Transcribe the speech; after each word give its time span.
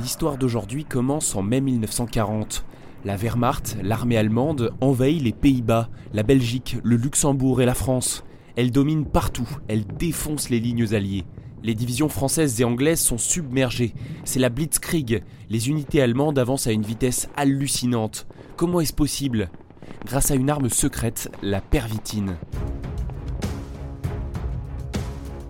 L'histoire 0.00 0.38
d'aujourd'hui 0.38 0.84
commence 0.84 1.34
en 1.34 1.42
mai 1.42 1.60
1940. 1.60 2.64
La 3.04 3.16
Wehrmacht, 3.16 3.78
l'armée 3.82 4.16
allemande, 4.16 4.72
envahit 4.80 5.20
les 5.20 5.32
Pays-Bas, 5.32 5.88
la 6.12 6.22
Belgique, 6.22 6.76
le 6.84 6.96
Luxembourg 6.96 7.60
et 7.60 7.66
la 7.66 7.74
France. 7.74 8.24
Elle 8.54 8.70
domine 8.70 9.06
partout, 9.06 9.48
elle 9.66 9.84
défonce 9.84 10.50
les 10.50 10.60
lignes 10.60 10.94
alliées. 10.94 11.24
Les 11.64 11.74
divisions 11.74 12.08
françaises 12.08 12.60
et 12.60 12.64
anglaises 12.64 13.00
sont 13.00 13.18
submergées. 13.18 13.92
C'est 14.24 14.38
la 14.38 14.50
Blitzkrieg. 14.50 15.24
Les 15.50 15.68
unités 15.68 16.00
allemandes 16.00 16.38
avancent 16.38 16.68
à 16.68 16.72
une 16.72 16.82
vitesse 16.82 17.28
hallucinante. 17.36 18.28
Comment 18.56 18.80
est-ce 18.80 18.92
possible? 18.92 19.50
Grâce 20.06 20.30
à 20.30 20.36
une 20.36 20.50
arme 20.50 20.68
secrète, 20.68 21.28
la 21.42 21.60
pervitine. 21.60 22.36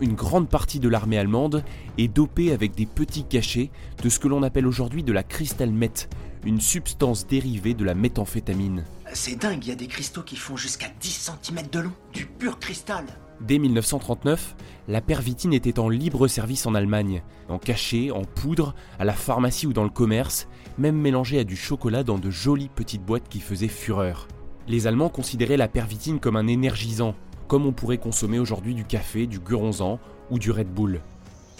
Une 0.00 0.14
grande 0.14 0.48
partie 0.48 0.78
de 0.78 0.88
l'armée 0.88 1.18
allemande 1.18 1.64
est 1.98 2.06
dopée 2.06 2.52
avec 2.52 2.74
des 2.76 2.86
petits 2.86 3.24
cachets 3.24 3.70
de 4.00 4.08
ce 4.08 4.20
que 4.20 4.28
l'on 4.28 4.44
appelle 4.44 4.66
aujourd'hui 4.66 5.02
de 5.02 5.12
la 5.12 5.24
crystal 5.24 5.72
meth, 5.72 6.08
une 6.44 6.60
substance 6.60 7.26
dérivée 7.26 7.74
de 7.74 7.84
la 7.84 7.94
méthamphétamine. 7.94 8.84
C'est 9.12 9.34
dingue, 9.34 9.64
il 9.64 9.70
y 9.70 9.72
a 9.72 9.76
des 9.76 9.88
cristaux 9.88 10.22
qui 10.22 10.36
font 10.36 10.56
jusqu'à 10.56 10.86
10 11.00 11.32
cm 11.42 11.66
de 11.72 11.80
long, 11.80 11.92
du 12.12 12.26
pur 12.26 12.60
cristal. 12.60 13.06
Dès 13.40 13.58
1939, 13.58 14.54
la 14.86 15.00
pervitine 15.00 15.52
était 15.52 15.80
en 15.80 15.88
libre 15.88 16.28
service 16.28 16.66
en 16.66 16.76
Allemagne, 16.76 17.22
en 17.48 17.58
cachet, 17.58 18.12
en 18.12 18.22
poudre, 18.22 18.76
à 19.00 19.04
la 19.04 19.14
pharmacie 19.14 19.66
ou 19.66 19.72
dans 19.72 19.84
le 19.84 19.90
commerce, 19.90 20.46
même 20.78 20.96
mélangée 20.96 21.40
à 21.40 21.44
du 21.44 21.56
chocolat 21.56 22.04
dans 22.04 22.18
de 22.18 22.30
jolies 22.30 22.70
petites 22.72 23.04
boîtes 23.04 23.28
qui 23.28 23.40
faisaient 23.40 23.66
fureur. 23.66 24.28
Les 24.68 24.86
Allemands 24.86 25.08
considéraient 25.08 25.56
la 25.56 25.68
pervitine 25.68 26.20
comme 26.20 26.36
un 26.36 26.46
énergisant, 26.46 27.14
comme 27.48 27.66
on 27.66 27.72
pourrait 27.72 27.98
consommer 27.98 28.38
aujourd'hui 28.38 28.74
du 28.74 28.84
café, 28.84 29.26
du 29.26 29.40
guronzan 29.40 29.98
ou 30.30 30.38
du 30.38 30.50
Red 30.50 30.68
Bull. 30.68 31.00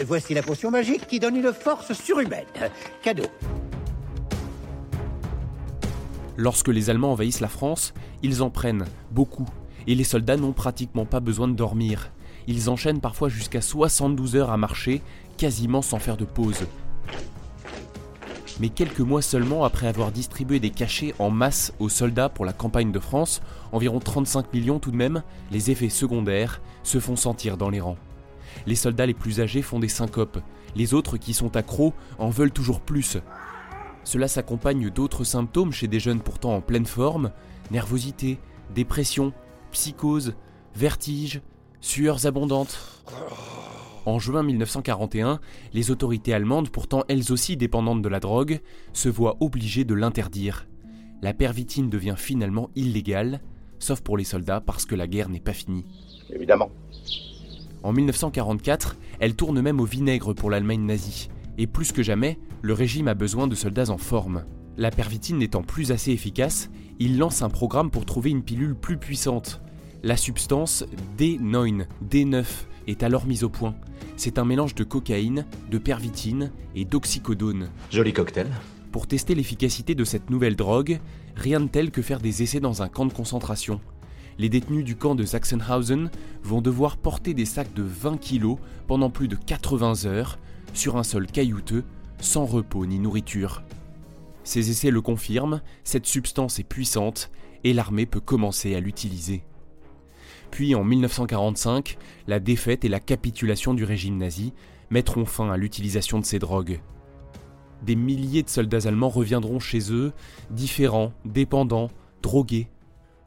Voici 0.07 0.35
la 0.35 0.43
potion 0.43 0.71
magique 0.71 1.09
qui 1.09 1.19
donne 1.19 1.37
une 1.37 1.53
force 1.53 1.93
surhumaine. 1.93 2.47
Cadeau. 3.03 3.25
Lorsque 6.37 6.69
les 6.69 6.89
Allemands 6.89 7.13
envahissent 7.13 7.41
la 7.41 7.49
France, 7.49 7.95
ils 8.23 8.43
en 8.43 8.51
prennent 8.51 8.85
beaucoup, 9.11 9.49
et 9.89 9.97
les 9.97 10.05
soldats 10.05 10.37
n'ont 10.37 10.53
pratiquement 10.53 11.05
pas 11.05 11.19
besoin 11.19 11.49
de 11.49 11.55
dormir. 11.55 12.13
Ils 12.47 12.71
enchaînent 12.71 13.01
parfois 13.01 13.29
jusqu'à 13.29 13.61
72 13.61 14.37
heures 14.37 14.53
à 14.53 14.57
marcher, 14.57 15.03
quasiment 15.37 15.83
sans 15.83 15.99
faire 15.99 16.17
de 16.17 16.25
pause. 16.25 16.67
Mais 18.61 18.71
quelques 18.71 19.01
mois 19.01 19.23
seulement 19.23 19.65
après 19.65 19.87
avoir 19.87 20.11
distribué 20.11 20.59
des 20.59 20.71
cachets 20.71 21.15
en 21.19 21.31
masse 21.31 21.73
aux 21.79 21.89
soldats 21.89 22.29
pour 22.29 22.45
la 22.45 22.53
campagne 22.53 22.91
de 22.91 22.99
France, 22.99 23.41
environ 23.71 24.01
35 24.01 24.53
millions 24.53 24.81
tout 24.81 24.91
de 24.91 24.97
même, 24.97 25.23
les 25.53 25.71
effets 25.71 25.89
secondaires 25.89 26.61
se 26.83 26.99
font 26.99 27.17
sentir 27.17 27.57
dans 27.57 27.71
les 27.71 27.81
rangs. 27.81 27.99
Les 28.67 28.75
soldats 28.75 29.07
les 29.07 29.15
plus 29.15 29.41
âgés 29.41 29.63
font 29.63 29.79
des 29.79 29.89
syncopes, 29.89 30.41
les 30.75 30.93
autres 30.93 31.17
qui 31.17 31.35
sont 31.35 31.57
accros 31.57 31.95
en 32.19 32.31
veulent 32.31 32.51
toujours 32.51 32.81
plus. 32.81 33.19
Cela 34.03 34.27
s'accompagne 34.27 34.91
d'autres 34.91 35.25
symptômes 35.25 35.73
chez 35.73 35.87
des 35.87 36.01
jeunes 36.01 36.21
pourtant 36.21 36.55
en 36.55 36.61
pleine 36.61 36.87
forme, 36.87 37.31
nervosité, 37.71 38.39
dépression, 38.75 39.33
psychose, 39.71 40.35
vertige, 40.75 41.43
sueurs 41.81 42.27
abondantes. 42.27 43.05
En 44.09 44.19
juin 44.19 44.43
1941, 44.43 45.39
les 45.75 45.91
autorités 45.91 46.33
allemandes, 46.33 46.71
pourtant 46.71 47.05
elles 47.09 47.31
aussi 47.31 47.59
dépendantes 47.59 48.01
de 48.01 48.09
la 48.09 48.21
drogue, 48.21 48.61
se 48.95 49.11
voient 49.11 49.37
obligées 49.41 49.85
de 49.85 49.93
l'interdire. 49.93 50.67
La 51.21 51.35
pervitine 51.35 51.91
devient 51.91 52.15
finalement 52.17 52.71
illégale, 52.75 53.43
sauf 53.79 54.01
pour 54.01 54.17
les 54.17 54.25
soldats 54.25 54.63
parce 54.63 54.87
que 54.87 54.95
la 54.95 55.07
guerre 55.07 55.29
n'est 55.29 55.41
pas 55.41 55.53
finie. 55.53 55.85
Évidemment. 56.31 56.71
En 57.83 57.93
1944, 57.93 58.97
elle 59.21 59.37
tourne 59.37 59.61
même 59.61 59.79
au 59.79 59.85
vinaigre 59.85 60.33
pour 60.33 60.49
l'Allemagne 60.49 60.87
nazie, 60.87 61.29
et 61.59 61.67
plus 61.67 61.93
que 61.93 62.03
jamais, 62.03 62.39
le 62.63 62.73
régime 62.73 63.09
a 63.09 63.15
besoin 63.15 63.47
de 63.47 63.55
soldats 63.55 63.91
en 63.91 63.99
forme. 63.99 64.47
La 64.79 64.91
pervitine 64.91 65.37
n'étant 65.37 65.63
plus 65.63 65.93
assez 65.93 66.13
efficace, 66.13 66.71
il 66.99 67.19
lance 67.19 67.43
un 67.43 67.51
programme 67.51 67.91
pour 67.91 68.07
trouver 68.07 68.31
une 68.31 68.43
pilule 68.43 68.75
plus 68.75 68.97
puissante. 68.97 69.61
La 70.03 70.17
substance 70.17 70.87
D9, 71.19 71.85
D9 72.09 72.47
est 72.87 73.03
alors 73.03 73.27
mise 73.27 73.45
au 73.45 73.51
point. 73.51 73.75
C'est 74.19 74.41
un 74.41 74.45
mélange 74.45 74.75
de 74.75 74.83
cocaïne, 74.83 75.47
de 75.71 75.79
pervitine 75.79 76.51
et 76.75 76.85
d'oxycodone. 76.85 77.71
Joli 77.89 78.13
cocktail. 78.13 78.49
Pour 78.91 79.07
tester 79.07 79.37
l'efficacité 79.37 79.95
de 79.95 80.03
cette 80.03 80.29
nouvelle 80.29 80.57
drogue, 80.57 80.99
rien 81.37 81.61
de 81.61 81.69
tel 81.69 81.93
que 81.93 82.03
faire 82.03 82.19
des 82.19 82.43
essais 82.43 82.59
dans 82.59 82.83
un 82.83 82.89
camp 82.89 83.07
de 83.07 83.13
concentration. 83.13 83.81
Les 84.37 84.49
détenus 84.49 84.85
du 84.85 84.97
camp 84.97 85.15
de 85.15 85.25
Sachsenhausen 85.25 86.11
vont 86.43 86.61
devoir 86.61 86.97
porter 86.97 87.33
des 87.33 87.45
sacs 87.45 87.73
de 87.75 87.85
20 87.85 88.19
kilos 88.19 88.59
pendant 88.89 89.09
plus 89.09 89.29
de 89.29 89.37
80 89.37 90.07
heures 90.07 90.41
sur 90.75 90.97
un 90.97 91.05
sol 91.05 91.29
caillouteux, 91.29 91.85
sans 92.21 92.45
repos 92.45 92.87
ni 92.87 92.99
nourriture. 92.99 93.63
Ces 94.43 94.69
essais 94.71 94.91
le 94.91 95.01
confirment, 95.01 95.63
cette 95.85 96.07
substance 96.07 96.59
est 96.59 96.65
puissante 96.65 97.31
et 97.63 97.73
l'armée 97.73 98.07
peut 98.07 98.19
commencer 98.19 98.75
à 98.75 98.81
l'utiliser. 98.81 99.45
Puis 100.51 100.75
en 100.75 100.85
1945, 100.85 101.99
la 102.27 102.41
défaite 102.41 102.85
et 102.85 102.89
la 102.89 103.01
capitulation 103.01 103.75
du 103.75 103.85
régime 103.85 104.17
nazi 104.17 104.53
mettront 104.91 105.25
fin 105.25 105.51
à 105.51 105.57
l'utilisation 105.57 106.19
de 106.19 106.25
ces 106.25 106.39
drogues. 106.39 106.81
Des 107.83 107.97
milliers 107.97 108.43
de 108.43 108.49
soldats 108.49 108.89
allemands 108.89 109.09
reviendront 109.09 109.61
chez 109.61 109.93
eux, 109.93 110.13
différents, 110.51 111.13
dépendants, 111.25 111.91
drogués. 112.23 112.69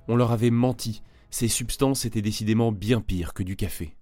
On 0.07 0.15
leur 0.15 0.31
avait 0.31 0.49
menti, 0.49 1.03
ces 1.29 1.47
substances 1.47 2.05
étaient 2.05 2.21
décidément 2.21 2.71
bien 2.71 2.99
pires 2.99 3.33
que 3.33 3.43
du 3.43 3.55
café. 3.55 3.95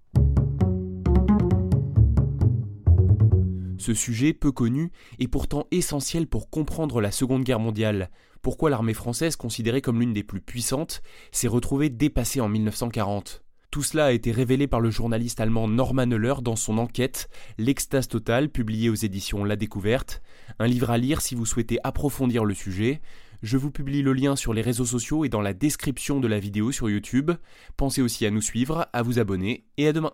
Ce 3.90 3.96
sujet, 3.96 4.34
peu 4.34 4.52
connu, 4.52 4.92
est 5.18 5.28
pourtant 5.28 5.66
essentiel 5.72 6.28
pour 6.28 6.52
comprendre 6.52 7.02
la 7.02 7.10
Seconde 7.10 7.44
Guerre 7.44 7.60
mondiale, 7.60 8.12
pourquoi 8.44 8.70
l'armée 8.70 8.94
française, 8.94 9.36
considérée 9.36 9.82
comme 9.82 10.00
l'une 10.00 10.14
des 10.14 10.22
plus 10.22 10.42
puissantes, 10.42 11.02
s'est 11.32 11.48
retrouvée 11.48 11.90
dépassée 11.90 12.40
en 12.40 12.50
1940. 12.50 13.42
Tout 13.72 13.82
cela 13.82 14.06
a 14.06 14.12
été 14.12 14.32
révélé 14.32 14.68
par 14.68 14.80
le 14.80 14.92
journaliste 14.92 15.40
allemand 15.40 15.68
Norman 15.68 16.06
Euler 16.06 16.36
dans 16.44 16.56
son 16.56 16.78
enquête 16.78 17.30
L'extase 17.58 18.08
totale, 18.08 18.50
publiée 18.50 18.92
aux 18.92 18.94
éditions 18.94 19.44
La 19.44 19.56
Découverte, 19.56 20.22
un 20.60 20.68
livre 20.68 20.92
à 20.92 21.00
lire 21.00 21.22
si 21.22 21.34
vous 21.34 21.48
souhaitez 21.48 21.80
approfondir 21.84 22.46
le 22.46 22.54
sujet. 22.54 23.02
Je 23.42 23.58
vous 23.58 23.72
publie 23.72 24.04
le 24.04 24.14
lien 24.14 24.36
sur 24.36 24.54
les 24.54 24.62
réseaux 24.62 24.86
sociaux 24.86 25.26
et 25.26 25.30
dans 25.30 25.42
la 25.42 25.54
description 25.56 26.20
de 26.20 26.28
la 26.28 26.38
vidéo 26.38 26.72
sur 26.72 26.92
YouTube. 26.92 27.32
Pensez 27.76 28.04
aussi 28.04 28.28
à 28.28 28.30
nous 28.30 28.42
suivre, 28.42 28.88
à 28.94 29.02
vous 29.02 29.18
abonner 29.18 29.66
et 29.78 29.88
à 29.88 29.94
demain. 29.94 30.14